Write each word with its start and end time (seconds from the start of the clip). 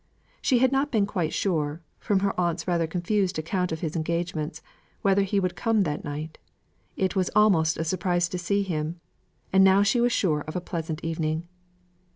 She 0.41 0.57
had 0.57 0.71
not 0.71 0.89
been 0.91 1.05
quite 1.05 1.31
sure, 1.31 1.83
from 1.99 2.21
her 2.21 2.33
aunt's 2.39 2.67
rather 2.67 2.87
confused 2.87 3.37
account 3.37 3.71
of 3.71 3.81
his 3.81 3.95
engagements, 3.95 4.63
whether 5.03 5.21
he 5.21 5.39
would 5.39 5.55
come 5.55 5.81
that 5.81 6.03
night; 6.03 6.39
it 6.97 7.15
was 7.15 7.29
almost 7.35 7.77
a 7.77 7.83
surprise 7.83 8.27
to 8.29 8.39
see 8.39 8.63
him; 8.63 8.99
and 9.53 9.63
now 9.63 9.83
she 9.83 10.01
was 10.01 10.11
sure 10.11 10.41
of 10.47 10.55
a 10.55 10.59
pleasant 10.59 11.03
evening. 11.03 11.47